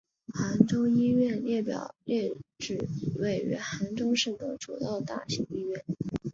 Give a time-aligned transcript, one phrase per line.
[0.33, 2.75] 杭州医院列表列举
[3.19, 5.85] 位于杭州市的主要大型医院。